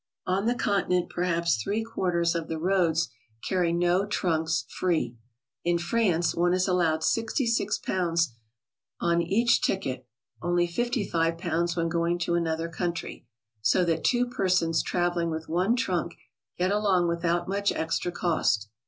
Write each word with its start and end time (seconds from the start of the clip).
On 0.25 0.47
the 0.47 0.55
Continent 0.55 1.11
perhaps 1.11 1.61
three 1.61 1.83
quarters 1.83 2.33
of 2.33 2.47
the 2.47 2.57
roads 2.57 3.09
carry 3.47 3.71
no 3.71 4.03
trunks 4.07 4.65
free. 4.67 5.15
In 5.63 5.77
France 5.77 6.33
one 6.33 6.55
is 6.55 6.67
allowed 6.67 7.03
66 7.03 7.77
pounds 7.77 8.33
on 8.99 9.21
each 9.21 9.61
ticket 9.61 10.07
(only 10.41 10.65
55 10.65 11.37
pounds 11.37 11.75
when 11.75 11.87
going 11.87 12.17
to 12.17 12.33
another 12.33 12.67
country), 12.67 13.27
so 13.61 13.85
Uiat 13.85 14.03
two 14.03 14.25
persons 14.27 14.81
traveling 14.81 15.29
with 15.29 15.47
one 15.47 15.75
trunk 15.75 16.15
get 16.57 16.71
along 16.71 17.07
without 17.07 17.47
much 17.47 17.71
extra 17.71 18.11
cost. 18.11 18.69